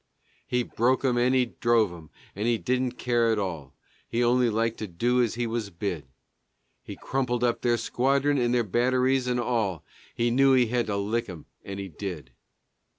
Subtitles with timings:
[0.47, 3.75] He broke 'em and he drove 'em, and he didn't care at all,
[4.09, 6.07] He only liked to do as he was bid;
[6.81, 9.85] He crumpled up their squadron and their batteries and all,
[10.15, 12.31] He knew he had to lick 'em and he did.